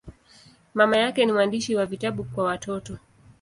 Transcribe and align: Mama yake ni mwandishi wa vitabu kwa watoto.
Mama 0.73 0.97
yake 0.97 1.25
ni 1.25 1.31
mwandishi 1.31 1.75
wa 1.75 1.85
vitabu 1.85 2.23
kwa 2.23 2.43
watoto. 2.43 2.97